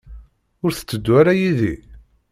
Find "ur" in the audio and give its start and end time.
0.63-0.71